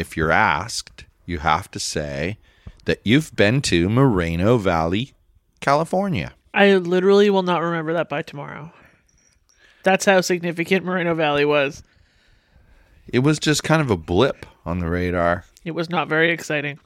[0.00, 2.38] if you're asked, you have to say
[2.86, 5.12] that you've been to Moreno Valley,
[5.60, 6.32] California.
[6.54, 8.72] I literally will not remember that by tomorrow.
[9.82, 11.82] That's how significant Moreno Valley was.
[13.08, 15.44] It was just kind of a blip on the radar.
[15.64, 16.78] It was not very exciting.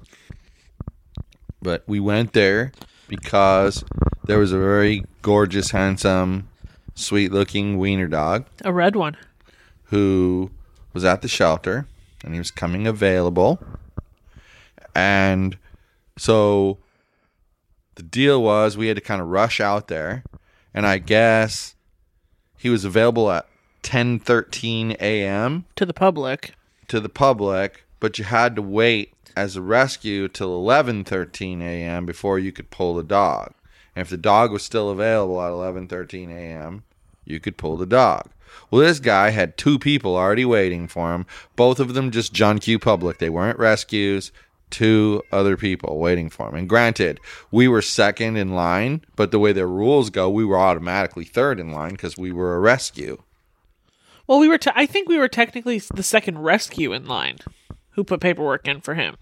[1.63, 2.73] but we went there
[3.09, 3.85] because
[4.25, 6.49] there was a very gorgeous, handsome,
[6.97, 9.17] sweet looking wiener dog A red one.
[9.85, 10.51] who
[10.93, 11.87] was at the shelter
[12.25, 13.63] and he was coming available.
[14.95, 15.59] And
[16.17, 16.79] so
[17.97, 20.25] the deal was we had to kind of rush out there
[20.75, 21.77] and I guess
[22.57, 23.47] he was available at
[23.83, 25.65] 10:13 a.m.
[25.77, 26.55] To the public.
[26.89, 32.05] to the public, but you had to wait as a rescue till 11:13 a.m.
[32.05, 33.55] before you could pull the dog.
[33.95, 36.83] And if the dog was still available at 11:13 a.m.,
[37.25, 38.29] you could pull the dog.
[38.71, 41.27] Well, this guy had two people already waiting for him.
[41.57, 42.79] Both of them just John Q.
[42.79, 43.19] Public.
[43.19, 44.33] They weren't rescues.
[44.71, 46.55] Two other people waiting for him.
[46.57, 47.21] And granted,
[47.53, 51.61] we were second in line, but the way the rules go, we were automatically third
[51.61, 53.23] in line because we were a rescue.
[54.27, 54.59] Well, we were.
[54.59, 57.39] Te- I think we were technically the second rescue in line.
[57.91, 59.17] Who put paperwork in for him?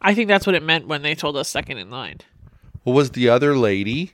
[0.00, 2.18] I think that's what it meant when they told us second in line.
[2.84, 4.12] What was the other lady?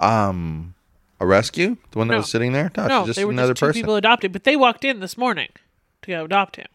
[0.00, 0.74] Um,
[1.20, 1.76] a rescue?
[1.92, 2.18] The one that No.
[2.18, 2.70] was sitting there?
[2.76, 3.82] No, no, just they were another just two person.
[3.82, 5.48] people adopted, but they walked in this morning
[6.02, 6.66] to go adopt him.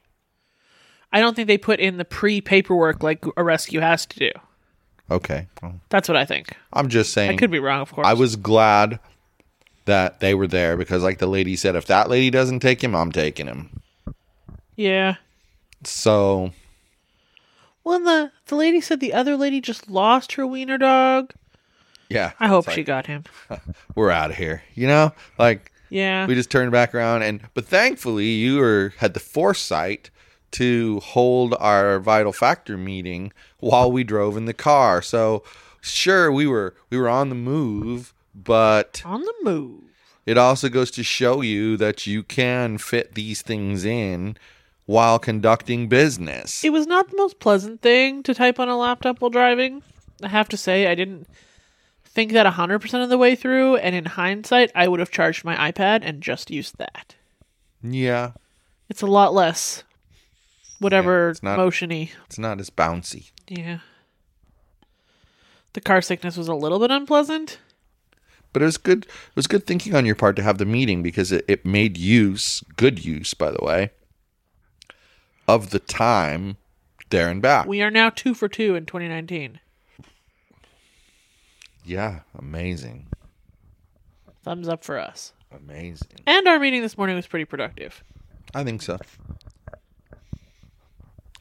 [1.11, 4.31] I don't think they put in the pre-paperwork like a rescue has to do.
[5.09, 6.55] Okay, well, That's what I think.
[6.71, 7.31] I'm just saying.
[7.31, 8.07] I could be wrong, of course.
[8.07, 8.99] I was glad
[9.85, 12.95] that they were there because, like the lady said, if that lady doesn't take him,
[12.95, 13.81] I'm taking him.
[14.77, 15.15] Yeah.
[15.83, 16.51] So
[17.83, 21.33] Well, and the the lady said the other lady just lost her wiener dog.
[22.11, 23.23] Yeah, I hope it's she got him.
[23.95, 24.63] we're out of here.
[24.75, 26.25] You know, like Yeah.
[26.27, 30.09] we just turned back around, and but thankfully you were had the foresight
[30.51, 35.01] to hold our vital factor meeting while we drove in the car.
[35.01, 35.43] So
[35.81, 39.81] sure, we were we were on the move, but On the move.
[40.25, 44.35] it also goes to show you that you can fit these things in
[44.85, 46.63] while conducting business.
[46.65, 49.83] It was not the most pleasant thing to type on a laptop while driving.
[50.23, 51.27] I have to say, I didn't
[52.13, 55.71] think that 100% of the way through, and in hindsight, I would have charged my
[55.71, 57.15] iPad and just used that.
[57.83, 58.31] yeah,
[58.89, 59.83] It's a lot less
[60.79, 62.09] whatever it's not- motiony.
[62.25, 63.31] it's not as bouncy.
[63.47, 63.79] Yeah.
[65.73, 67.59] The car sickness was a little bit unpleasant.
[68.53, 69.05] But it was good.
[69.05, 71.95] It was good thinking on your part to have the meeting because it, it made
[71.97, 73.91] use, good use, by the way,
[75.47, 76.57] of the time
[77.09, 77.65] there and back.
[77.65, 79.61] We are now two for two in 2019.
[81.85, 83.07] Yeah, amazing,
[84.43, 85.33] Thumbs up for us.
[85.55, 86.07] amazing.
[86.25, 88.03] And our meeting this morning was pretty productive.
[88.55, 88.97] I think so.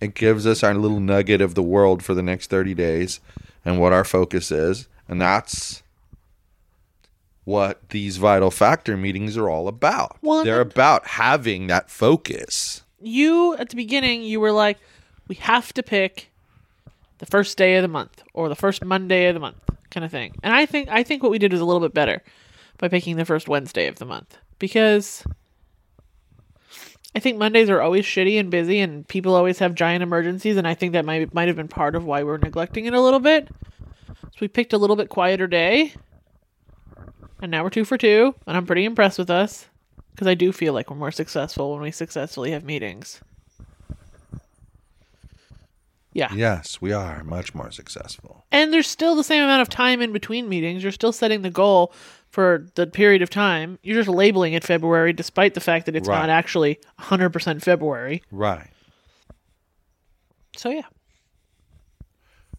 [0.00, 3.20] It gives us our little nugget of the world for the next 30 days
[3.64, 4.86] and what our focus is.
[5.08, 5.82] And that's
[7.44, 10.16] what these vital factor meetings are all about.
[10.22, 12.82] Well, They're about having that focus.
[13.00, 14.78] You, at the beginning, you were like,
[15.28, 16.30] we have to pick
[17.18, 19.56] the first day of the month or the first Monday of the month
[19.90, 20.34] kind of thing.
[20.42, 22.22] And I think I think what we did was a little bit better
[22.78, 25.24] by picking the first Wednesday of the month because
[27.14, 30.66] I think Mondays are always shitty and busy and people always have giant emergencies and
[30.66, 33.20] I think that might might have been part of why we're neglecting it a little
[33.20, 33.48] bit.
[34.06, 35.92] So we picked a little bit quieter day.
[37.42, 39.66] And now we're 2 for 2 and I'm pretty impressed with us
[40.12, 43.20] because I do feel like we're more successful when we successfully have meetings.
[46.12, 46.32] Yeah.
[46.34, 48.44] Yes, we are much more successful.
[48.50, 50.82] And there's still the same amount of time in between meetings.
[50.82, 51.92] You're still setting the goal
[52.30, 53.78] for the period of time.
[53.82, 56.18] You're just labeling it February, despite the fact that it's Right.
[56.20, 58.22] not actually 100% February.
[58.30, 58.70] Right.
[60.56, 60.82] So yeah.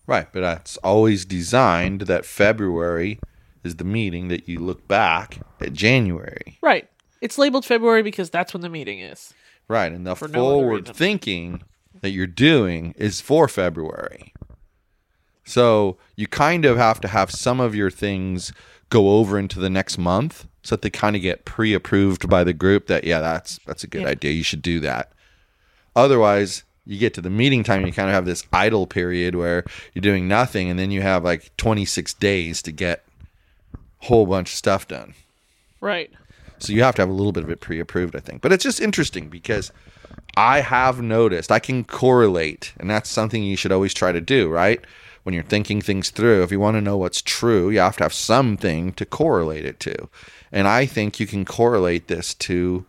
[0.07, 3.19] Right, but that's always designed that February
[3.63, 6.57] is the meeting that you look back at January.
[6.61, 6.89] Right.
[7.21, 9.33] It's labeled February because that's when the meeting is.
[9.67, 10.95] Right, and the forward reason.
[10.95, 11.61] thinking
[12.01, 14.33] that you're doing is for February.
[15.43, 18.53] So you kind of have to have some of your things
[18.89, 22.53] go over into the next month so that they kind of get pre-approved by the
[22.53, 24.09] group that yeah, that's that's a good Yeah.
[24.09, 24.31] idea.
[24.31, 25.11] You should do that.
[25.95, 29.63] Otherwise, you get to the meeting time, you kind of have this idle period where
[29.93, 33.03] you're doing nothing and then you have like 26 days to get
[33.73, 35.13] a whole bunch of stuff done.
[35.79, 36.11] Right.
[36.59, 38.41] So you have to have a little bit of it pre-approved, I think.
[38.41, 39.71] But it's just interesting because
[40.37, 44.49] I have noticed I can correlate, and that's something you should always try to do,
[44.49, 44.81] right?
[45.23, 48.03] When you're thinking things through, if you want to know what's true, you have to
[48.03, 50.09] have something to correlate it to.
[50.51, 52.85] And I think you can correlate this to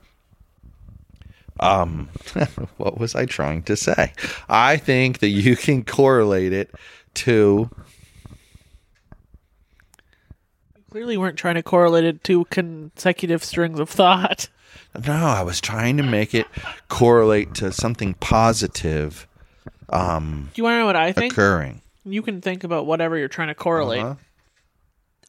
[1.60, 2.08] um
[2.78, 4.12] what was I trying to say?
[4.48, 6.74] I think that you can correlate it
[7.14, 7.70] to
[10.90, 14.48] Clearly weren't trying to correlate it to consecutive strings of thought.
[15.06, 16.46] No, I was trying to make it
[16.88, 19.26] correlate to something positive
[19.92, 21.32] um, Do you want to know what I think?
[21.32, 21.82] occurring.
[22.04, 24.02] You can think about whatever you're trying to correlate.
[24.02, 24.14] Uh-huh.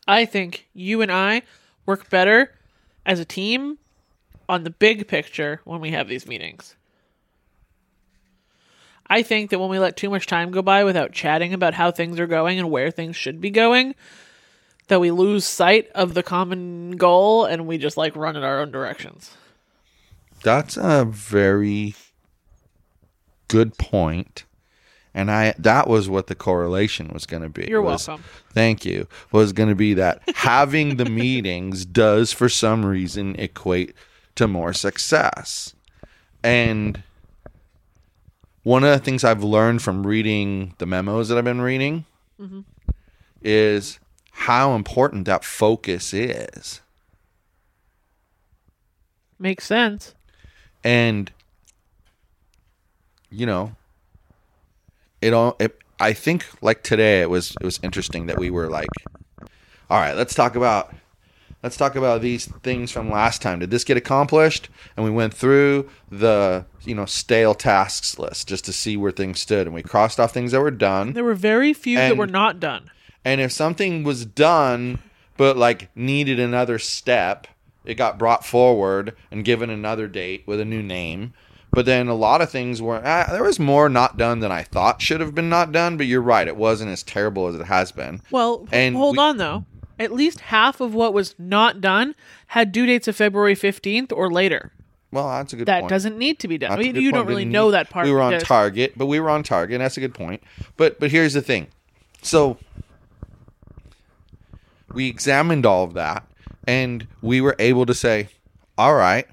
[0.07, 1.43] I think you and I
[1.85, 2.51] work better
[3.05, 3.77] as a team
[4.49, 6.75] on the big picture when we have these meetings.
[9.07, 11.91] I think that when we let too much time go by without chatting about how
[11.91, 13.95] things are going and where things should be going,
[14.93, 18.59] that we lose sight of the common goal and we just like run in our
[18.59, 19.35] own directions.
[20.43, 21.95] That's a very
[23.47, 24.45] good point.
[25.15, 27.65] And I that was what the correlation was going to be.
[27.67, 28.23] You're was- welcome.
[28.51, 29.07] Thank you.
[29.31, 33.95] Was going to be that having the meetings does for some reason equate
[34.35, 35.73] to more success.
[36.43, 37.01] And
[38.61, 42.05] one of the things I've learned from reading the memos that I've been reading
[42.39, 42.61] mm-hmm.
[43.41, 43.99] is
[44.33, 46.81] how important that focus is.
[49.39, 50.13] Makes sense.
[50.83, 51.31] and
[53.29, 53.75] you know
[55.21, 58.67] it all it, i think like today it was it was interesting that we were
[58.69, 58.89] like
[59.89, 60.93] all right let's talk about
[61.63, 65.33] let's talk about these things from last time did this get accomplished and we went
[65.33, 69.81] through the you know stale tasks list just to see where things stood and we
[69.81, 72.91] crossed off things that were done There were very few that were not done.
[73.25, 74.99] And if something was done
[75.37, 77.47] but like needed another step,
[77.85, 81.33] it got brought forward and given another date with a new name.
[81.71, 84.61] But then a lot of things were ah, there was more not done than I
[84.61, 85.97] thought should have been not done.
[85.97, 88.21] But you're right, it wasn't as terrible as it has been.
[88.29, 89.65] Well, And hold we- on though.
[89.99, 92.15] At least half of what was not done
[92.47, 94.71] had due dates of February 15th or later.
[95.11, 95.89] Well, that's a good That point.
[95.91, 96.71] doesn't need to be done.
[96.71, 97.13] I mean, you point.
[97.13, 98.05] don't really Didn't know need- that part.
[98.07, 99.77] We were on target, but we were on target.
[99.79, 100.41] That's a good point.
[100.77, 101.67] But but here's the thing.
[102.23, 102.57] So
[104.93, 106.27] we examined all of that,
[106.67, 108.29] and we were able to say,
[108.77, 109.27] all right,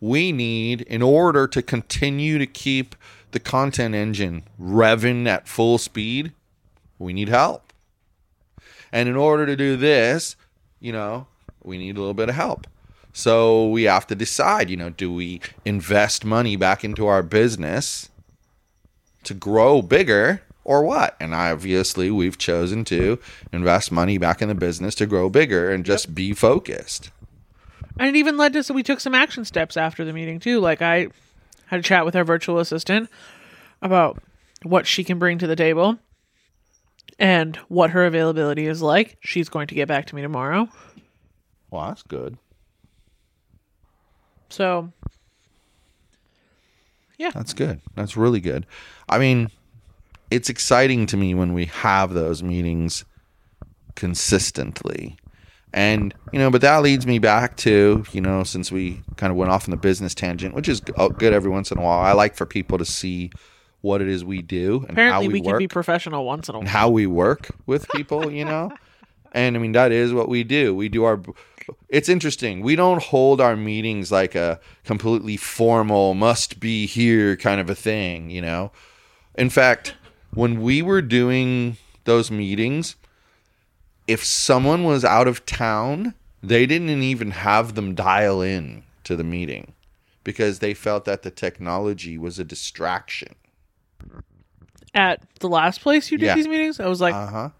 [0.00, 2.94] we need in order to continue to keep
[3.32, 6.32] the content engine revving at full speed,
[6.98, 7.72] we need help.
[8.90, 10.36] And in order to do this,
[10.80, 11.26] you know,
[11.62, 12.66] we need a little bit of help.
[13.12, 18.08] So we have to decide, you know, do we invest money back into our business
[19.24, 21.16] to grow bigger or what?
[21.18, 23.18] And obviously, we've chosen to
[23.54, 27.10] invest money back in the business to grow bigger and just be focused.
[27.98, 30.60] And it even led to so we took some action steps after the meeting too.
[30.60, 31.08] Like I
[31.68, 33.08] had a chat with our virtual assistant
[33.80, 34.22] about
[34.62, 35.98] what she can bring to the table
[37.18, 39.16] and what her availability is like.
[39.20, 40.68] She's going to get back to me tomorrow.
[41.70, 42.36] Well, that's good.
[44.50, 44.92] So
[47.16, 47.30] yeah.
[47.30, 47.80] That's good.
[47.94, 48.66] That's really good.
[49.08, 49.50] I mean,
[50.30, 53.04] it's exciting to me when we have those meetings
[53.94, 55.16] consistently.
[55.72, 59.36] And, you know, but that leads me back to, you know, since we kind of
[59.36, 62.00] went off on the business tangent, which is good every once in a while.
[62.00, 63.30] I like for people to see
[63.80, 66.48] what it is we do and apparently how we, we, can work be professional once
[66.48, 66.66] in a while.
[66.66, 68.72] how we work with people, you know?
[69.32, 70.74] and I mean, that is what we do.
[70.74, 71.20] We do our.
[71.90, 72.62] It's interesting.
[72.62, 77.74] We don't hold our meetings like a completely formal, must be here kind of a
[77.74, 78.72] thing, you know?
[79.34, 79.94] In fact,
[80.38, 82.94] when we were doing those meetings,
[84.06, 86.14] if someone was out of town,
[86.44, 89.72] they didn't even have them dial in to the meeting
[90.22, 93.34] because they felt that the technology was a distraction.
[94.94, 96.36] At the last place you did Yeah.
[96.36, 97.50] these meetings, I was like, Uh huh.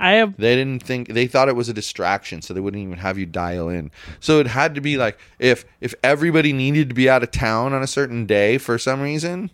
[0.00, 2.98] I have They didn't think they thought it was a distraction, so they wouldn't even
[2.98, 3.92] have you dial in.
[4.18, 7.72] So it had to be like if if everybody needed to be out of town
[7.72, 9.52] on a certain day for some reason,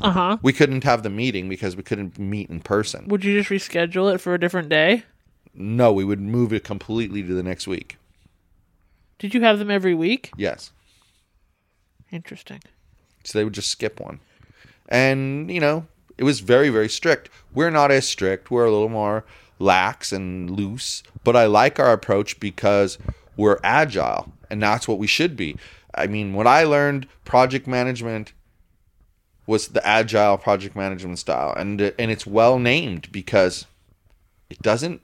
[0.00, 0.36] Uh huh.
[0.42, 3.06] We couldn't have the meeting because we couldn't meet in person.
[3.08, 5.04] Would you just reschedule it for a different day?
[5.54, 7.98] No, we would move it completely to the next week.
[9.18, 10.32] Did you have them every week?
[10.36, 10.72] Yes.
[12.10, 12.60] Interesting.
[13.24, 14.20] So they would just skip one.
[14.88, 15.86] And, you know,
[16.18, 17.30] it was very, very strict.
[17.54, 18.50] We're not as strict.
[18.50, 19.24] We're a little more
[19.58, 21.02] lax and loose.
[21.22, 22.98] But I like our approach because
[23.36, 24.32] we're agile.
[24.50, 25.56] And that's what we should be.
[25.94, 28.32] I mean, what I learned project management
[29.52, 31.52] was the agile project management style.
[31.54, 33.66] And, and it's well named because
[34.48, 35.02] it doesn't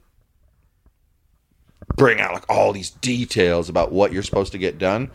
[1.96, 5.10] bring out like all these details about what you're supposed to get done.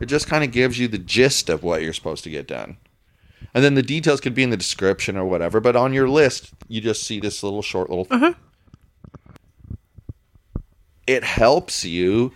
[0.00, 2.76] It just kind of gives you the gist of what you're supposed to get done.
[3.54, 6.52] And then the details could be in the description or whatever, but on your list,
[6.68, 8.06] you just see this little short little.
[8.10, 8.34] Uh-huh.
[11.06, 12.32] It helps you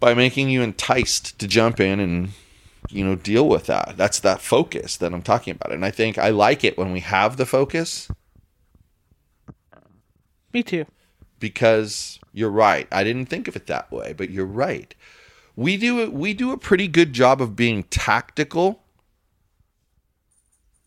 [0.00, 2.30] by making you enticed to jump in and
[2.94, 3.94] you know deal with that.
[3.96, 5.72] That's that focus that I'm talking about.
[5.72, 8.08] And I think I like it when we have the focus
[10.52, 10.86] Me too.
[11.40, 12.86] because you're right.
[12.92, 14.94] I didn't think of it that way, but you're right.
[15.56, 18.82] We do we do a pretty good job of being tactical.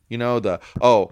[0.10, 1.12] You know the oh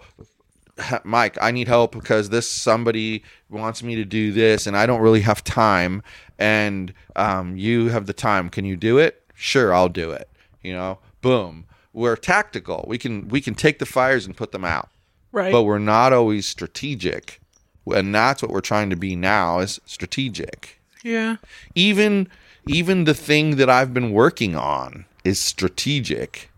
[1.03, 5.01] Mike, I need help because this somebody wants me to do this and I don't
[5.01, 6.03] really have time
[6.37, 8.49] and um, you have the time.
[8.49, 9.23] Can you do it?
[9.33, 10.29] Sure, I'll do it.
[10.65, 11.65] You know, boom.
[11.93, 12.83] We're tactical.
[12.87, 14.89] We can we can take the fires and put them out
[15.31, 15.51] Right.
[15.51, 17.39] but we're not always strategic
[17.87, 21.35] and that's what we're trying to be now is strategic yeah.
[21.75, 22.27] even
[22.67, 26.49] even the thing that i've been working on is strategic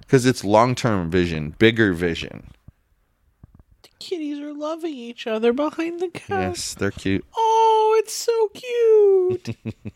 [0.00, 2.50] because it's long-term vision bigger vision
[3.82, 6.28] The kitties are loving each other behind the couch.
[6.28, 9.56] yes they're cute Oh, it's so cute.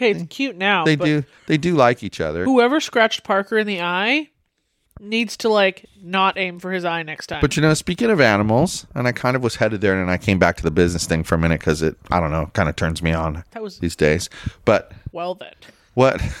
[0.00, 0.84] okay, it's cute now.
[0.84, 4.28] they do they do like each other Whoever scratched Parker in the eye
[4.98, 7.40] needs to like not aim for his eye next time.
[7.40, 10.18] but you know speaking of animals and i kind of was headed there and i
[10.18, 12.68] came back to the business thing for a minute because it i don't know kind
[12.68, 14.28] of turns me on that was these days
[14.64, 15.54] but well then.
[15.94, 16.20] What?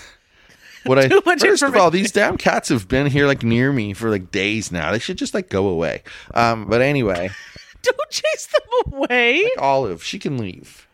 [0.86, 4.08] What I first of all, these damn cats have been here like near me for
[4.08, 4.92] like days now.
[4.92, 6.02] They should just like go away.
[6.32, 7.28] Um, but anyway,
[7.82, 9.48] Don't chase them away.
[9.58, 10.86] Olive, she can leave.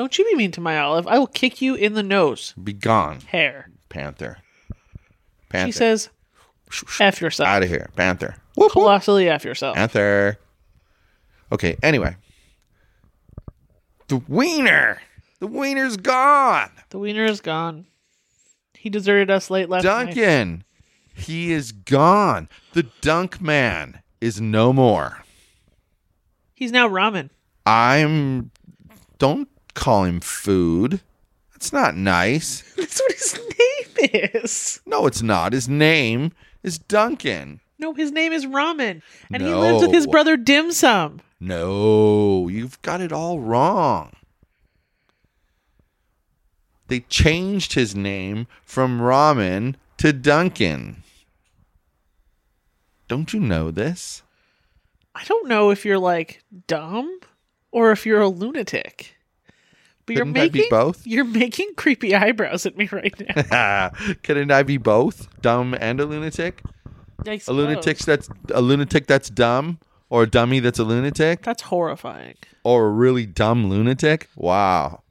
[0.00, 1.06] Don't you be mean to my olive.
[1.06, 2.54] I will kick you in the nose.
[2.64, 3.68] Be gone, Hair.
[3.90, 4.38] Panther.
[4.40, 4.74] She
[5.50, 6.08] Panther, says,
[6.98, 7.46] F yourself.
[7.46, 8.36] out of here, Panther.
[8.54, 8.84] Whoop, whoop.
[8.84, 9.76] Colossally F yourself.
[9.76, 10.38] Panther.
[11.52, 11.76] Okay.
[11.82, 12.16] Anyway,
[14.08, 15.02] the wiener.
[15.38, 16.70] The wiener's gone.
[16.88, 17.84] The wiener is gone.
[18.72, 20.14] He deserted us late last night.
[20.14, 20.64] Duncan.
[21.12, 22.48] He is gone.
[22.72, 25.24] The Dunk Man is no more.
[26.54, 27.28] He's now ramen.
[27.66, 28.50] I'm.
[29.18, 31.00] Don't call him food.
[31.52, 32.62] That's not nice.
[32.76, 34.80] That's what his name is.
[34.86, 35.52] No, it's not.
[35.52, 37.60] His name is Duncan.
[37.78, 39.02] No, his name is Ramen.
[39.32, 41.20] And he lives with his brother Dim Sum.
[41.40, 44.12] No, you've got it all wrong.
[46.88, 51.02] They changed his name from Ramen to Duncan.
[53.08, 54.22] Don't you know this?
[55.14, 57.20] I don't know if you're like dumb
[57.70, 59.14] or if you're a lunatic.
[60.06, 61.06] But you're Couldn't I be making both?
[61.06, 63.14] You're making creepy eyebrows at me right
[63.50, 63.90] now.
[64.22, 66.62] Couldn't I be both, dumb and a lunatic?
[67.26, 69.78] A lunatic that's a lunatic that's dumb,
[70.08, 72.36] or a dummy that's a lunatic, That's horrifying.
[72.64, 74.28] or a really dumb lunatic?
[74.36, 75.02] Wow.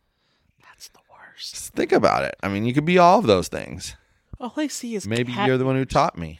[0.63, 1.53] That's the worst.
[1.53, 2.35] Just think about it.
[2.41, 3.95] I mean, you could be all of those things.
[4.39, 6.39] All I see is Maybe cat- you're the one who taught me.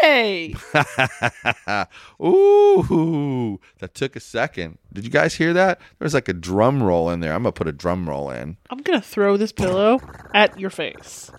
[0.00, 0.54] Hey,
[2.22, 4.78] Ooh, that took a second.
[4.92, 5.80] Did you guys hear that?
[5.98, 7.34] There's like a drum roll in there.
[7.34, 8.56] I'm gonna put a drum roll in.
[8.70, 10.00] I'm gonna throw this pillow
[10.32, 11.30] at your face.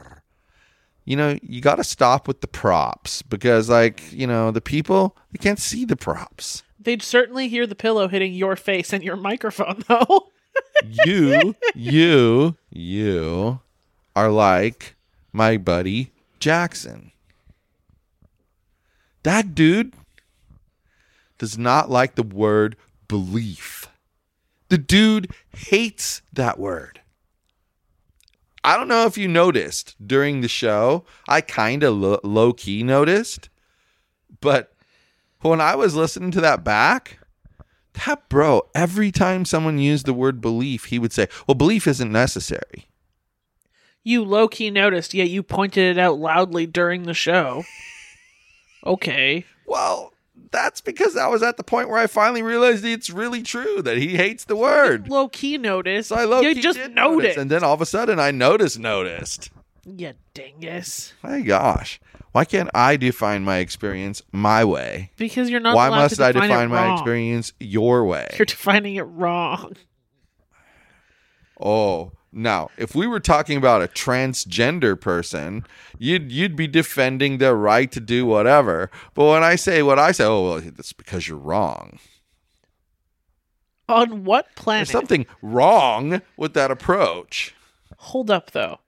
[1.06, 5.18] You know, you got to stop with the props because, like, you know, the people
[5.32, 6.64] they can't see the props.
[6.80, 10.30] They'd certainly hear the pillow hitting your face and your microphone, though.
[11.06, 13.60] You, you, you
[14.16, 14.96] are like
[15.34, 17.12] my buddy Jackson.
[19.24, 19.94] That dude
[21.38, 22.76] does not like the word
[23.08, 23.88] belief.
[24.70, 27.02] The dude hates that word.
[28.64, 31.04] I don't know if you noticed during the show.
[31.28, 33.50] I kind of lo- low key noticed,
[34.40, 34.74] but
[35.42, 37.18] when I was listening to that back,
[38.06, 42.12] that bro, every time someone used the word belief, he would say, "Well, belief isn't
[42.12, 42.88] necessary."
[44.04, 47.64] You low key noticed, yet you pointed it out loudly during the show.
[48.86, 49.46] Okay.
[49.66, 50.14] Well,
[50.52, 53.98] that's because I was at the point where I finally realized it's really true that
[53.98, 55.08] he hates the word.
[55.08, 56.08] Low key notice.
[56.08, 56.96] So I low You key just noticed.
[56.96, 59.50] notice, and then all of a sudden I noticed noticed.
[59.86, 61.14] You dingus.
[61.24, 62.00] My gosh,
[62.34, 65.12] why can't I define my experience my way?
[65.18, 68.28] Because you're not Why must to I define, define my experience your way?
[68.38, 69.76] You're defining it wrong.
[71.60, 75.66] Oh, now if we were talking about a transgender person,
[75.98, 78.90] you'd you'd be defending their right to do whatever.
[79.14, 82.00] But when I say what I say, oh, well, that's because you're wrong.
[83.90, 84.88] On what planet?
[84.88, 87.54] There's something wrong with that approach.
[87.98, 88.80] Hold up, though.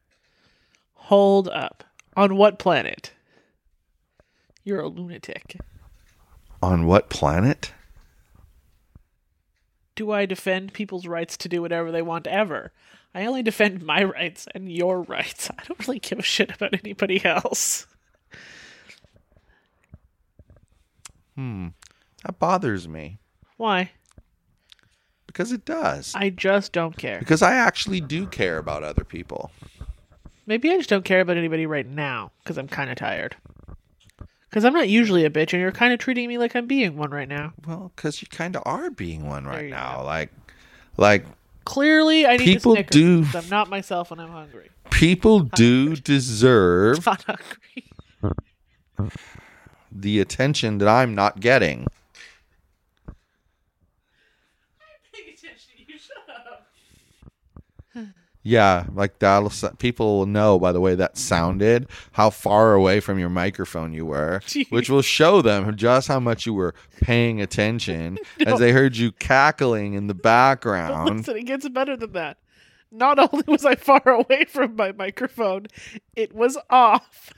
[0.93, 1.83] Hold up.
[2.15, 3.11] On what planet?
[4.63, 5.57] You're a lunatic.
[6.61, 7.73] On what planet?
[9.95, 12.71] Do I defend people's rights to do whatever they want ever?
[13.15, 15.49] I only defend my rights and your rights.
[15.57, 17.85] I don't really give a shit about anybody else.
[21.35, 21.69] Hmm.
[22.23, 23.17] That bothers me
[23.57, 23.91] Why?
[25.33, 26.13] because it does.
[26.15, 27.17] I just don't care.
[27.19, 29.51] Because I actually do care about other people.
[30.45, 33.35] Maybe I just don't care about anybody right now because I'm kind of tired.
[34.49, 36.95] Because I'm not usually a bitch, and you're kind of treating me like I'm being
[36.95, 37.53] one right now.
[37.65, 39.97] Well, because you kind of are being one right now.
[39.97, 40.03] go.
[40.03, 40.31] Like,
[40.97, 41.25] like
[41.65, 44.69] Clearly, I need People Snickers do- I'm not myself when I'm hungry.
[44.91, 49.11] people do deserve Not hungry.
[49.91, 51.87] the attention that I'm not getting.
[58.45, 63.17] Yeah, like that'll people will know by the way that sounded how far away from
[63.17, 64.69] your microphone you were, Jeez.
[64.69, 69.13] which will show them just how much you were paying attention as they heard you
[69.13, 71.19] cackling in the background.
[71.19, 72.37] Listen, it gets better than that.
[72.91, 75.67] Not only was I far away from my microphone,
[76.15, 77.31] it was off.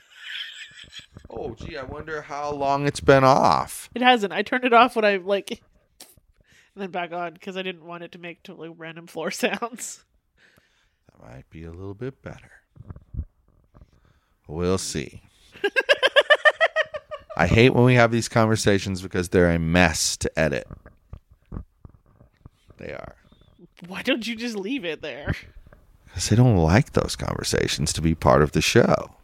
[1.30, 3.90] Oh, gee, I wonder how long it's been off.
[3.94, 4.32] It hasn't.
[4.32, 8.02] I turned it off when I like, and then back on because I didn't want
[8.02, 10.04] it to make totally random floor sounds.
[11.18, 12.50] That might be a little bit better.
[14.46, 15.22] We'll see.
[17.36, 20.66] I hate when we have these conversations because they're a mess to edit.
[22.78, 23.16] They are.
[23.86, 25.34] Why don't you just leave it there?
[26.06, 29.16] Because they don't like those conversations to be part of the show.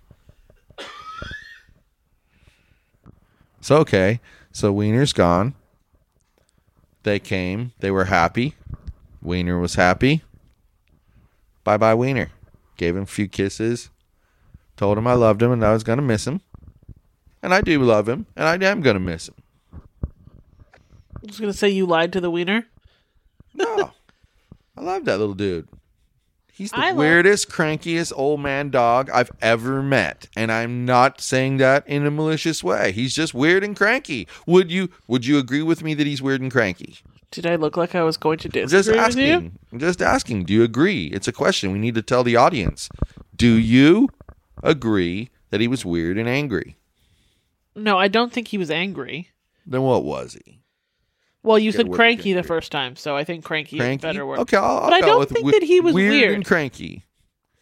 [3.62, 4.20] So, okay.
[4.50, 5.54] So, Wiener's gone.
[7.04, 7.72] They came.
[7.78, 8.54] They were happy.
[9.22, 10.22] Wiener was happy.
[11.64, 12.30] Bye bye, Wiener.
[12.76, 13.90] Gave him a few kisses.
[14.76, 16.40] Told him I loved him and I was going to miss him.
[17.42, 18.26] And I do love him.
[18.36, 19.34] And I am going to miss him.
[21.22, 22.66] I was gonna say you lied to the wiener.
[23.54, 23.92] No.
[24.76, 25.68] I love that little dude.
[26.52, 30.28] He's the I love- weirdest, crankiest old man dog I've ever met.
[30.36, 32.90] And I'm not saying that in a malicious way.
[32.90, 34.26] He's just weird and cranky.
[34.46, 36.98] Would you would you agree with me that he's weird and cranky?
[37.32, 39.32] Did I look like I was going to I'm disagree just with you?
[39.32, 39.58] asking.
[39.72, 40.44] I'm just asking.
[40.44, 41.06] Do you agree?
[41.06, 42.88] It's a question we need to tell the audience.
[43.34, 44.08] Do you
[44.62, 46.76] agree that he was weird and angry?
[47.74, 49.30] No, I don't think he was angry.
[49.66, 50.60] Then what was he?
[51.42, 54.38] Well, you said cranky the first time, so I think cranky, is a better word.
[54.40, 56.34] Okay, I'll, I'll But I don't with think we- that he was weird, weird.
[56.34, 57.04] and cranky.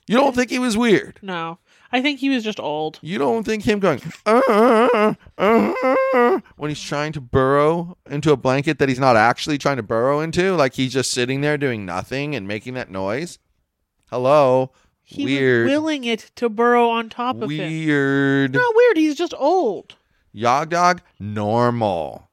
[0.07, 1.19] You don't think he was weird?
[1.23, 1.59] No,
[1.93, 2.99] I think he was just old.
[3.03, 5.75] You don't think him going "Uh, uh, uh,
[6.15, 9.83] uh," when he's trying to burrow into a blanket that he's not actually trying to
[9.83, 13.39] burrow into, like he's just sitting there doing nothing and making that noise?
[14.07, 14.73] Hello,
[15.03, 17.59] He weird, was willing it to burrow on top of him.
[17.71, 18.53] weird.
[18.55, 18.97] Not weird.
[18.97, 19.97] He's just old.
[20.33, 22.29] Yog dog, normal.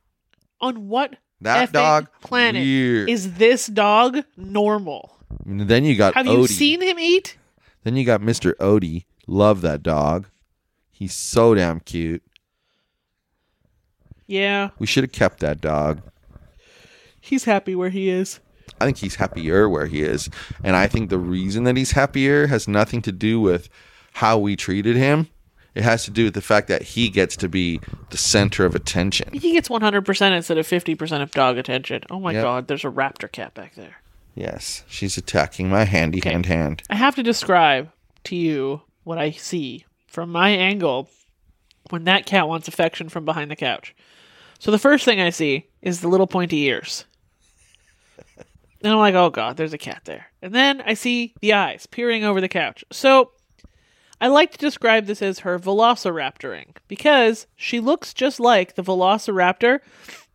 [0.61, 3.09] On what That dog, planet weird.
[3.09, 5.17] is this dog normal?
[5.45, 6.37] And then you got Have Odie.
[6.41, 7.37] you seen him eat?
[7.83, 8.53] Then you got Mr.
[8.55, 9.05] Odie.
[9.27, 10.27] Love that dog.
[10.91, 12.23] He's so damn cute.
[14.25, 16.01] Yeah, We should have kept that dog.
[17.21, 18.39] he's happy where he is.
[18.81, 20.29] I think he's happier where he is.
[20.63, 23.69] And I think the reason that he's happier has nothing to do with
[24.13, 25.27] how we treated him.
[25.75, 28.75] It has to do with the fact that he gets to be the center of
[28.75, 29.29] attention.
[29.31, 32.03] He gets 100% instead of 50% of dog attention.
[32.09, 32.43] Oh my Yep.
[32.43, 33.97] god, there's a raptor cat back there.
[34.35, 36.83] Yes, she's attacking my handy hand hand.
[36.89, 37.91] I have to describe
[38.25, 41.09] to you what I see from my angle
[41.89, 43.95] when that cat wants affection from behind the couch.
[44.59, 47.05] So the first thing I see is the little pointy ears.
[48.83, 50.27] And I'm like, oh god, there's a cat there.
[50.41, 52.83] And then I see the eyes peering over the couch.
[52.91, 53.31] So
[54.19, 59.79] I like to describe this as her velociraptoring because she looks just like the velociraptor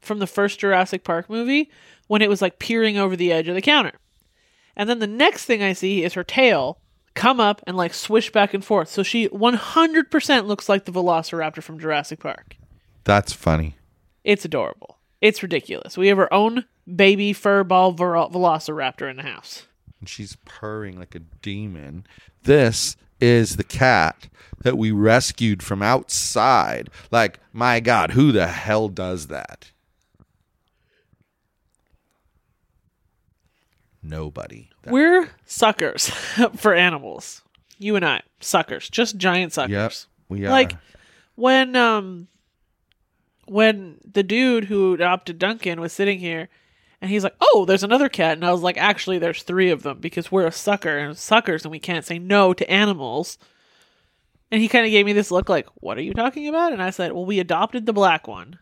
[0.01, 1.71] from the first Jurassic Park movie
[2.09, 3.93] when it was like peering over the edge of the counter.
[4.75, 6.79] And then the next thing I see is her tail
[7.15, 8.89] come up and like swish back and forth.
[8.89, 12.57] So she 100% looks like the velociraptor from Jurassic Park.
[13.05, 13.77] That's funny.
[14.25, 14.99] It's adorable.
[15.21, 15.97] It's ridiculous.
[15.97, 19.67] We have our own baby fur ball ver- velociraptor in the house.
[20.01, 22.07] and she's purring like a demon.
[22.45, 24.29] This is the cat
[24.63, 26.89] that we rescued from outside.
[27.11, 29.72] Like, my God, who the hell does that?
[34.03, 34.71] Nobody.
[34.83, 36.09] That- We're suckers
[36.57, 37.43] for animals.
[37.79, 39.73] You and I, suckers, just giant suckers.
[39.73, 39.93] Yep,
[40.29, 40.51] we are.
[40.51, 40.73] Like
[41.35, 42.29] when um
[43.47, 46.49] when the dude who adopted Duncan was sitting here
[47.01, 49.83] and he's like, "Oh, there's another cat." And I was like, "Actually, there's 3 of
[49.83, 53.39] them because we're a sucker and suckers and we can't say no to animals."
[54.53, 56.83] And he kind of gave me this look like, "What are you talking about?" And
[56.83, 58.59] I said, "Well, we adopted the black one.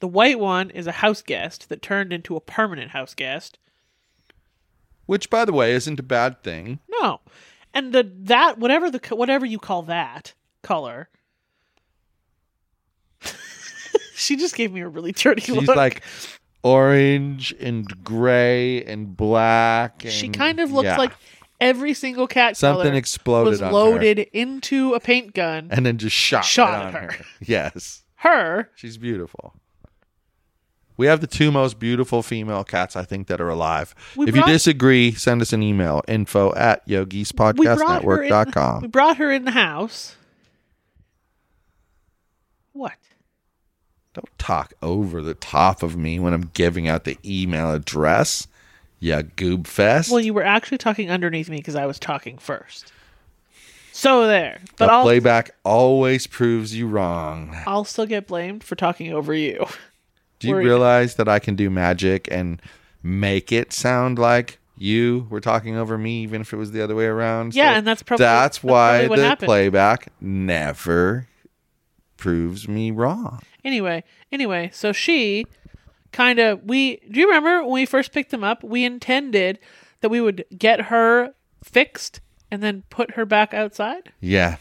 [0.00, 3.58] The white one is a house guest that turned into a permanent house guest."
[5.06, 6.80] Which, by the way, isn't a bad thing.
[6.88, 7.20] No.
[7.72, 11.08] And the that whatever the whatever you call that color.
[14.14, 15.76] she just gave me a really dirty She's look.
[15.76, 16.02] like
[16.62, 20.04] orange and gray and black.
[20.04, 20.96] And, she kind of looks yeah.
[20.96, 21.12] like
[21.60, 25.68] every single cat something color exploded was on her loaded into a paint gun.
[25.70, 27.12] and then just shot, Shot right at her.
[27.12, 27.24] her.
[27.40, 28.02] Yes.
[28.16, 29.54] Her, She's beautiful.
[30.96, 33.94] We have the two most beautiful female cats, I think, that are alive.
[34.16, 38.88] We if you disagree, send us an email info at we brought her in, we
[38.88, 40.16] brought her in the house.
[42.72, 42.92] What?
[44.14, 48.46] Don't talk over the top of me when I'm giving out the email address.
[49.00, 50.10] Ya goob fest.
[50.10, 52.92] Well, you were actually talking underneath me because I was talking first.
[53.92, 54.60] So there.
[54.76, 57.56] But the I'll playback always proves you wrong.
[57.66, 59.66] I'll still get blamed for talking over you.
[60.44, 62.60] Do you realize that I can do magic and
[63.02, 66.94] make it sound like you were talking over me, even if it was the other
[66.94, 67.54] way around?
[67.54, 69.46] Yeah, So and that's probably that's that's why probably the happened.
[69.46, 71.28] playback never
[72.16, 73.40] proves me wrong.
[73.64, 75.44] Anyway, anyway, so she
[76.12, 79.58] kind of we do you remember when we first picked them up, we intended
[80.00, 84.12] that we would get her fixed and then put her back outside?
[84.20, 84.56] Yeah,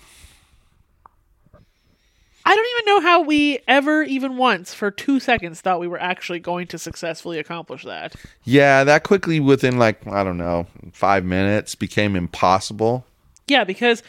[2.45, 6.01] I don't even know how we ever even once for 2 seconds thought we were
[6.01, 8.15] actually going to successfully accomplish that.
[8.43, 8.84] yeah.
[8.84, 13.06] That quickly, within like I don't know, five minutes, became impossible.
[13.47, 14.03] Yeah, because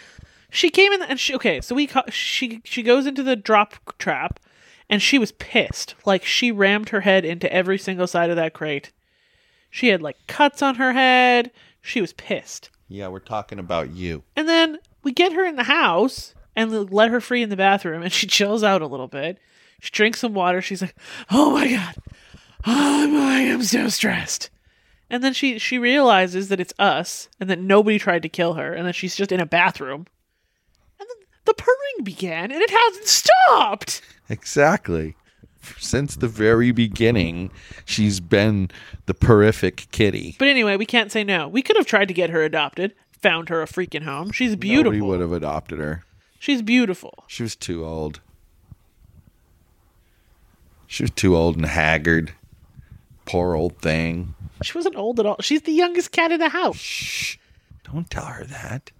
[0.50, 3.96] she came in and she okay, so we ca- she she goes into the drop
[3.98, 4.40] trap
[4.90, 5.94] and she was pissed.
[6.04, 8.92] Like she rammed her head into every single side of that crate.
[9.70, 11.50] She had like cuts on her head.
[11.80, 12.70] She was pissed.
[12.88, 14.22] Yeah, we're talking about you.
[14.36, 18.02] And then we get her in the house and let her free in the bathroom
[18.02, 19.38] and she chills out a little bit.
[19.80, 20.62] She drinks some water.
[20.62, 20.94] She's like,
[21.30, 21.94] "Oh my god.
[22.66, 24.50] Oh I'm so stressed."
[25.10, 28.72] And then she she realizes that it's us and that nobody tried to kill her
[28.72, 30.06] and that she's just in a bathroom.
[30.98, 34.00] And then the purring began and it hasn't stopped.
[34.28, 35.14] Exactly.
[35.78, 37.50] Since the very beginning,
[37.84, 38.70] she's been
[39.06, 40.36] the horrific kitty.
[40.38, 41.48] But anyway, we can't say no.
[41.48, 44.30] We could have tried to get her adopted, found her a freaking home.
[44.30, 45.08] She's Nobody beautiful.
[45.08, 46.04] would have adopted her.
[46.44, 47.24] She's beautiful.
[47.26, 48.20] She was too old.
[50.86, 52.34] She was too old and haggard.
[53.24, 54.34] Poor old thing.
[54.62, 55.36] She wasn't old at all.
[55.40, 56.76] She's the youngest cat in the house.
[56.76, 57.38] Shh.
[57.90, 58.90] Don't tell her that.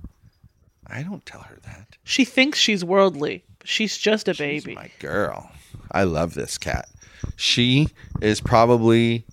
[0.86, 1.98] I don't tell her that.
[2.02, 4.74] She thinks she's worldly, but she's just a She's baby.
[4.74, 5.50] my girl.
[5.92, 6.88] I love this cat.
[7.36, 7.88] She
[8.22, 9.26] is probably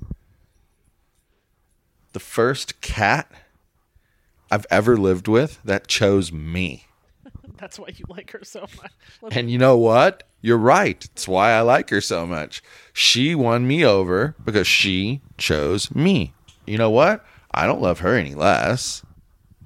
[2.11, 3.31] the first cat
[4.51, 6.87] I've ever lived with that chose me.
[7.61, 8.91] That's why you like her so much.
[9.21, 10.23] Let's- And you know what?
[10.41, 11.05] You're right.
[11.13, 12.63] It's why I like her so much.
[12.91, 16.33] She won me over because she chose me.
[16.65, 17.23] You know what?
[17.51, 19.03] I don't love her any less.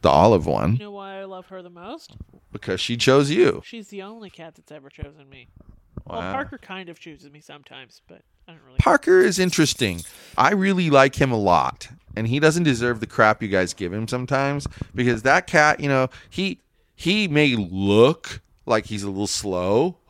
[0.01, 2.15] The olive one You know why I love her the most?
[2.51, 3.61] because she chose you.
[3.65, 5.47] She's the only cat that's ever chosen me.
[6.05, 8.77] Well, Parker kind of chooses me sometimes, but I don't really.
[8.77, 10.01] Parker is interesting.
[10.37, 11.87] I really like him a lot.
[12.15, 15.89] And he doesn't deserve the crap you guys give him sometimes because that cat, you
[15.89, 16.59] know, he
[16.95, 19.97] he may look like he's a little slow,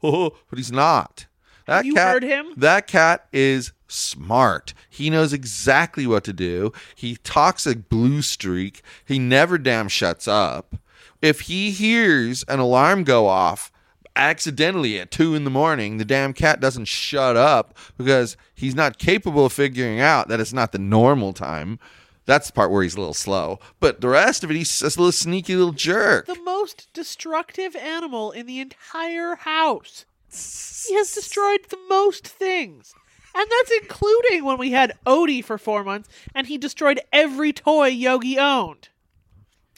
[0.00, 1.26] but he's not.
[1.66, 2.52] That you cat, heard him?
[2.56, 4.74] That cat is smart.
[4.88, 6.72] He knows exactly what to do.
[6.94, 8.82] He talks a blue streak.
[9.04, 10.76] He never damn shuts up.
[11.22, 13.72] If he hears an alarm go off
[14.16, 18.98] accidentally at two in the morning, the damn cat doesn't shut up because he's not
[18.98, 21.78] capable of figuring out that it's not the normal time.
[22.26, 23.58] That's the part where he's a little slow.
[23.80, 26.26] But the rest of it, he's just a little sneaky little jerk.
[26.26, 30.06] the most destructive animal in the entire house.
[30.30, 32.94] He has destroyed the most things.
[33.34, 37.88] And that's including when we had Odie for four months and he destroyed every toy
[37.88, 38.88] Yogi owned.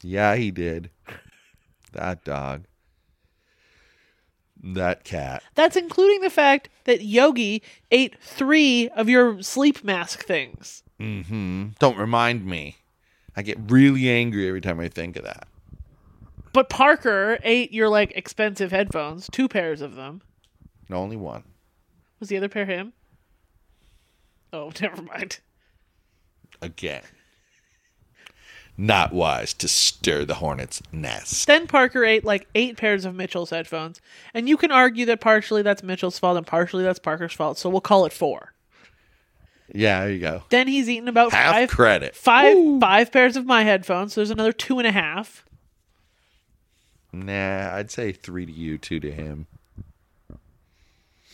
[0.01, 0.89] Yeah, he did.
[1.93, 2.65] That dog.
[4.61, 5.41] That cat.
[5.55, 10.83] That's including the fact that Yogi ate three of your sleep mask things.
[10.99, 11.67] Mm-hmm.
[11.79, 12.77] Don't remind me.
[13.35, 15.47] I get really angry every time I think of that.
[16.53, 20.21] But Parker ate your like expensive headphones, two pairs of them.
[20.89, 21.43] No, only one.
[22.19, 22.93] Was the other pair him?
[24.51, 25.39] Oh, never mind.
[26.61, 27.03] Again.
[28.79, 31.47] Not wise to stir the hornet's nest.
[31.47, 33.99] Then Parker ate like eight pairs of Mitchell's headphones,
[34.35, 37.57] and you can argue that partially that's Mitchell's fault and partially that's Parker's fault.
[37.57, 38.53] So we'll call it four.
[39.73, 40.43] Yeah, there you go.
[40.49, 42.15] Then he's eaten about Half five credit.
[42.15, 42.79] five Woo.
[42.79, 44.13] five pairs of my headphones.
[44.13, 45.43] So there's another two and a half.
[47.13, 49.47] Nah, I'd say three to you, two to him.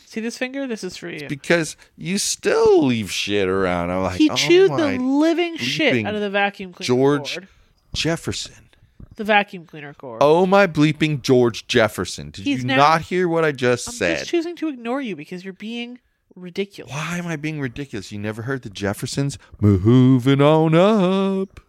[0.06, 0.67] See this finger?
[0.67, 1.28] This is for you.
[1.28, 3.89] Because you still leave shit around.
[3.89, 7.48] I'm like, he oh chewed the living shit out of the vacuum cleaner George cord.
[7.93, 8.69] Jefferson.
[9.15, 10.19] The vacuum cleaner cord.
[10.24, 12.30] Oh my bleeping George Jefferson.
[12.30, 14.17] Did He's you now- not hear what I just I'm said?
[14.19, 16.00] just choosing to ignore you because you're being
[16.36, 16.91] ridiculous.
[16.93, 18.12] Why am I being ridiculous?
[18.12, 21.60] You never heard the Jeffersons moving on up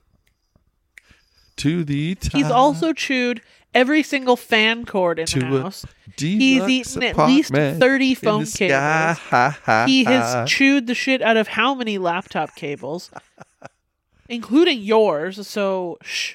[1.56, 2.32] to the top.
[2.32, 3.40] He's also chewed
[3.74, 5.84] every single fan cord in to the house.
[6.16, 9.18] deluxe eaten at least 30 phone cables.
[9.86, 13.10] He has chewed the shit out of how many laptop cables,
[14.28, 15.46] including yours.
[15.46, 16.34] So, shh.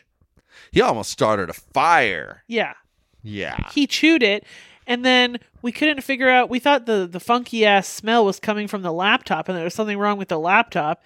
[0.71, 2.43] He almost started a fire.
[2.47, 2.73] Yeah.
[3.23, 3.57] Yeah.
[3.71, 4.45] He chewed it,
[4.89, 6.49] and then we couldn't figure out.
[6.49, 9.75] We thought the, the funky ass smell was coming from the laptop, and there was
[9.75, 11.04] something wrong with the laptop.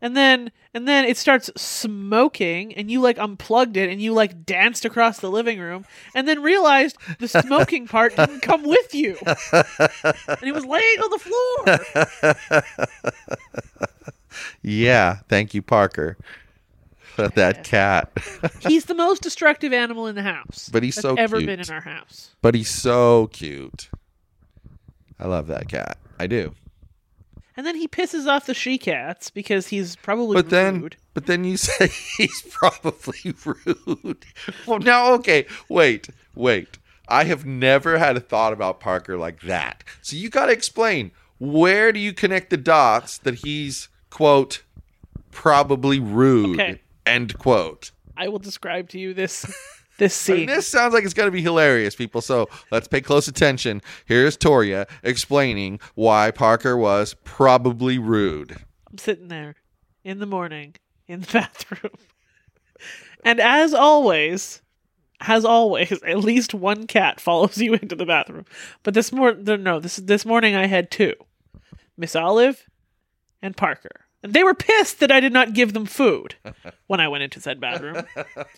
[0.00, 4.44] And then and then it starts smoking, and you like unplugged it, and you like
[4.44, 9.16] danced across the living room, and then realized the smoking part didn't come with you,
[9.24, 12.62] and he was laying on the floor.
[14.60, 15.20] Yeah.
[15.28, 16.18] Thank you, Parker.
[17.34, 18.10] that cat.
[18.60, 21.46] He's the most destructive animal in the house, But he's that's so ever cute.
[21.48, 22.30] been in our house.
[22.42, 23.88] but he's so cute.
[25.18, 25.98] I love that cat.
[26.18, 26.54] I do.
[27.56, 30.96] And then he pisses off the she cats because he's probably But then, rude.
[31.14, 34.26] but then you say he's probably rude.
[34.66, 36.78] Well, now, okay, wait, wait.
[37.08, 39.84] I have never had a thought about Parker like that.
[40.02, 44.62] So you got to explain where do you connect the dots that he's quote
[45.30, 46.80] probably rude Okay.
[47.06, 47.92] End quote.
[48.16, 49.46] I will describe to you this
[49.98, 50.36] this scene.
[50.38, 52.20] mean, this sounds like it's going to be hilarious, people.
[52.20, 53.80] So let's pay close attention.
[54.04, 58.56] Here's Torya explaining why Parker was probably rude.
[58.90, 59.56] I'm sitting there
[60.04, 60.74] in the morning
[61.06, 61.94] in the bathroom.
[63.24, 64.62] And as always,
[65.20, 68.44] as always, at least one cat follows you into the bathroom.
[68.82, 71.14] But this mor no, this this morning I had two.
[71.96, 72.66] Miss Olive
[73.42, 74.05] and Parker.
[74.22, 76.36] And they were pissed that I did not give them food
[76.86, 78.04] when I went into said bathroom.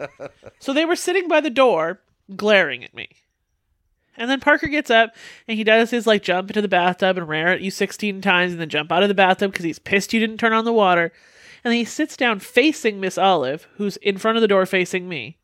[0.59, 2.01] so they were sitting by the door
[2.35, 3.09] glaring at me.
[4.16, 5.14] And then Parker gets up
[5.47, 8.53] and he does his like jump into the bathtub and rear at you 16 times
[8.53, 10.73] and then jump out of the bathtub because he's pissed you didn't turn on the
[10.73, 11.12] water.
[11.64, 15.09] And then he sits down facing Miss Olive, who's in front of the door facing
[15.09, 15.38] me.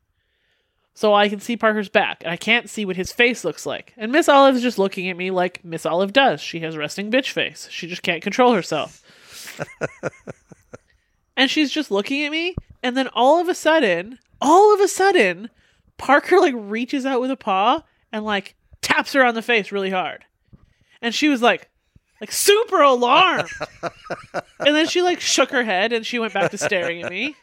[0.95, 3.93] So I can see Parker's back and I can't see what his face looks like.
[3.97, 6.41] And Miss Olive's just looking at me like Miss Olive does.
[6.41, 7.69] She has resting bitch face.
[7.71, 9.03] She just can't control herself.
[11.37, 14.89] and she's just looking at me and then all of a sudden, all of a
[14.89, 15.49] sudden,
[15.97, 19.91] Parker like reaches out with a paw and like taps her on the face really
[19.91, 20.25] hard.
[21.01, 21.71] And she was like
[22.21, 23.49] like super alarmed.
[24.61, 27.37] and then she like shook her head and she went back to staring at me.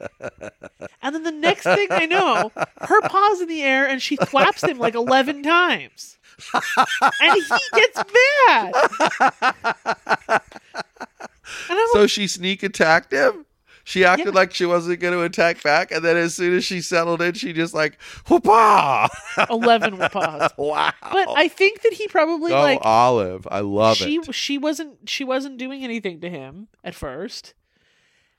[1.01, 4.67] And then the next thing I know, her paw's in the air and she thwaps
[4.67, 6.17] him like 11 times.
[7.19, 7.43] and he
[7.73, 8.03] gets
[8.47, 8.73] mad.
[11.93, 13.45] So she sneak attacked him.
[13.83, 14.31] She acted Yeah.
[14.33, 17.33] like she wasn't going to attack back, and then as soon as she settled in,
[17.33, 19.09] she just like whoopah!
[19.49, 20.51] 11 paws.
[20.55, 20.91] wow.
[21.11, 24.35] But I think that he probably oh, like Olive, I love she it.
[24.35, 27.53] she wasn't she wasn't doing anything to him at first.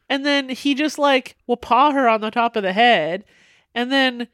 [0.08, 3.24] And then he just like paw her on the top of the head.
[3.74, 4.28] And then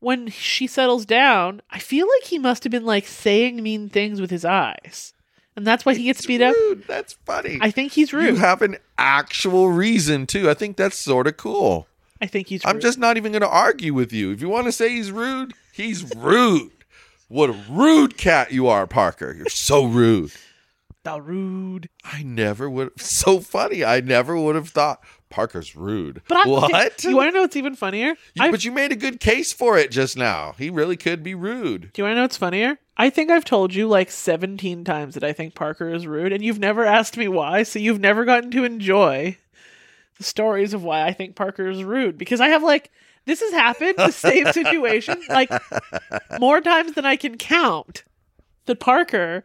[0.00, 4.20] when she settles down, I feel like he must have been like saying mean things
[4.20, 5.14] with his eyes.
[5.58, 6.54] And that's why he gets beat up.
[6.54, 6.84] rude.
[6.86, 7.58] That's funny.
[7.60, 8.26] I think he's rude.
[8.26, 10.48] You have an actual reason too.
[10.48, 11.88] I think that's sort of cool.
[12.20, 12.70] I think he's rude.
[12.70, 14.30] I'm just not even going to argue with you.
[14.30, 16.70] If you want to say he's rude, he's rude.
[17.26, 19.34] What a rude cat you are, Parker.
[19.34, 20.30] You're so rude.
[21.02, 21.88] the rude.
[22.04, 23.00] I never would.
[23.00, 23.84] So funny.
[23.84, 26.22] I never would have thought Parker's rude.
[26.28, 27.04] But I, what?
[27.04, 28.14] You want to know what's even funnier?
[28.34, 30.54] You- but you made a good case for it just now.
[30.58, 31.92] He really could be rude.
[31.92, 32.78] Do you want to know what's funnier?
[32.96, 36.42] I think I've told you like 17 times that I think Parker is rude, and
[36.44, 39.36] you've never asked me why, so you've never gotten to enjoy
[40.16, 42.18] the stories of why I think Parker is rude.
[42.18, 42.90] Because I have like,
[43.24, 45.50] this has happened, the same situation, like
[46.40, 48.02] more times than I can count.
[48.66, 49.44] that Parker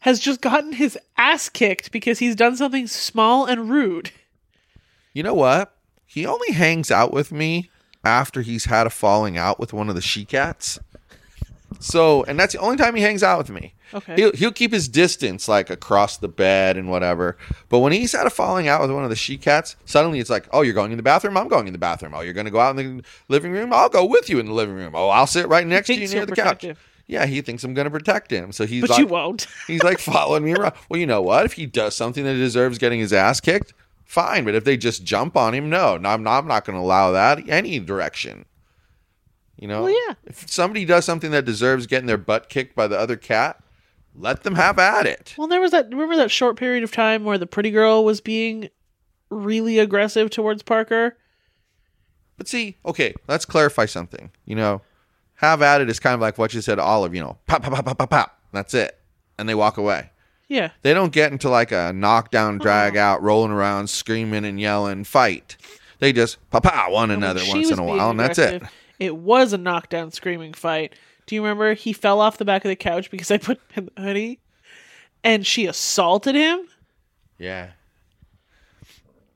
[0.00, 4.10] has just gotten his ass kicked because he's done something small and rude.
[5.14, 5.74] You know what?
[6.04, 7.70] He only hangs out with me
[8.04, 10.78] after he's had a falling out with one of the she cats.
[11.80, 13.74] So, and that's the only time he hangs out with me.
[13.92, 14.14] Okay.
[14.16, 17.36] He'll, he'll keep his distance, like across the bed and whatever.
[17.68, 20.30] But when he's had a falling out with one of the she cats, suddenly it's
[20.30, 21.36] like, oh, you're going in the bathroom?
[21.36, 22.12] I'm going in the bathroom.
[22.14, 23.72] Oh, you're going to go out in the living room?
[23.72, 24.92] I'll go with you in the living room.
[24.94, 26.64] Oh, I'll sit right next to you near the couch.
[27.06, 28.50] Yeah, he thinks I'm going to protect him.
[28.50, 29.46] So he's But like, you won't.
[29.66, 30.74] He's like following me around.
[30.88, 31.44] Well, you know what?
[31.44, 33.74] If he does something that deserves getting his ass kicked,
[34.04, 34.44] fine.
[34.44, 36.82] But if they just jump on him, no, no I'm not, I'm not going to
[36.84, 38.44] allow that any direction.
[39.56, 39.84] You know?
[39.84, 40.14] Well, yeah.
[40.24, 43.62] If somebody does something that deserves getting their butt kicked by the other cat,
[44.14, 45.34] let them have at it.
[45.36, 45.90] Well, there was that.
[45.90, 48.68] Remember that short period of time where the pretty girl was being
[49.30, 51.16] really aggressive towards Parker?
[52.36, 54.30] But see, okay, let's clarify something.
[54.44, 54.82] You know,
[55.36, 57.14] have at it is kind of like what you said, Olive.
[57.14, 58.40] You know, pop, pop, pop, pop, pop, pop.
[58.52, 58.98] That's it,
[59.38, 60.10] and they walk away.
[60.54, 60.70] Yeah.
[60.82, 65.56] They don't get into like a knockdown, drag out, rolling around, screaming and yelling fight.
[65.98, 68.62] They just out one another When she once in a while, and that's it.
[69.00, 70.94] It was a knockdown, screaming fight.
[71.26, 73.88] Do you remember he fell off the back of the couch because I put him
[73.88, 74.38] in the hoodie,
[75.24, 76.68] and she assaulted him?
[77.36, 77.70] Yeah.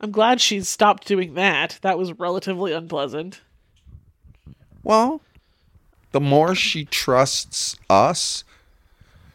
[0.00, 1.80] I'm glad she's stopped doing that.
[1.82, 3.40] That was relatively unpleasant.
[4.84, 5.20] Well,
[6.12, 8.44] the more she trusts us,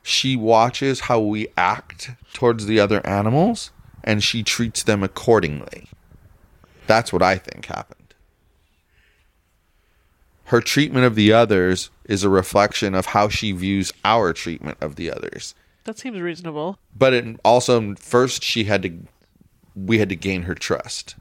[0.03, 3.71] she watches how we act towards the other animals
[4.03, 5.87] and she treats them accordingly.
[6.85, 8.13] That's what I think happened.
[10.45, 14.97] Her treatment of the others is a reflection of how she views our treatment of
[14.97, 15.55] the others.
[15.85, 16.77] That seems reasonable.
[16.95, 18.99] But it also first she had to
[19.75, 21.15] we had to gain her trust.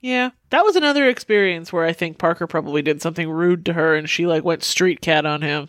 [0.00, 3.94] Yeah, that was another experience where I think Parker probably did something rude to her,
[3.94, 5.68] and she like went street cat on him.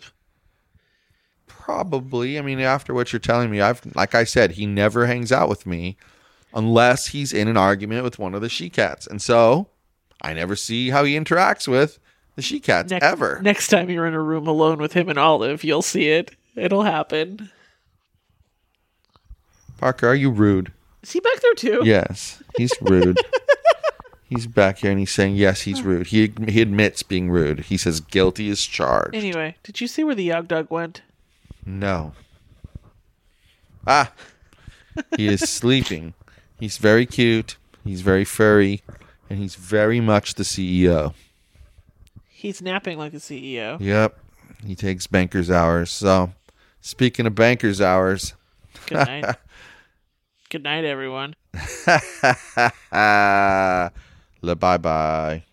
[1.62, 2.40] Probably.
[2.40, 5.48] I mean, after what you're telling me, I've like I said, he never hangs out
[5.48, 5.96] with me
[6.52, 9.06] unless he's in an argument with one of the she cats.
[9.06, 9.68] And so
[10.20, 12.00] I never see how he interacts with
[12.34, 13.38] the she cats Next, ever.
[13.42, 16.32] Next time you're in a room alone with him and Olive, you'll see it.
[16.56, 17.48] It'll happen.
[19.78, 20.72] Parker, are you rude?
[21.04, 21.82] Is he back there too?
[21.84, 23.20] Yes, he's rude.
[24.28, 26.08] he's back here and he's saying yes, he's rude.
[26.08, 27.60] He he admits being rude.
[27.60, 29.14] He says guilty as charged.
[29.14, 31.02] Anyway, did you see where the Yog Dog went?
[31.64, 32.12] No.
[33.86, 34.12] Ah,
[35.16, 36.14] he is sleeping.
[36.58, 37.56] He's very cute.
[37.84, 38.82] He's very furry,
[39.28, 41.14] and he's very much the CEO.
[42.28, 43.80] He's napping like a CEO.
[43.80, 44.18] Yep,
[44.64, 45.90] he takes banker's hours.
[45.90, 46.32] So,
[46.80, 48.34] speaking of banker's hours,
[48.86, 49.36] Good night.
[50.50, 51.34] Good night, everyone.
[52.92, 53.90] la
[54.42, 55.44] bye bye.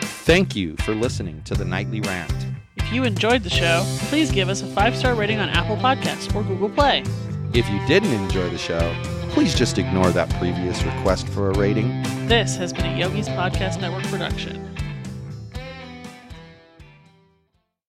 [0.00, 2.47] Thank you for listening to the nightly rant.
[2.88, 6.34] If you enjoyed the show, please give us a five star rating on Apple Podcasts
[6.34, 7.04] or Google Play.
[7.52, 8.96] If you didn't enjoy the show,
[9.28, 12.02] please just ignore that previous request for a rating.
[12.28, 14.67] This has been a Yogi's Podcast Network production.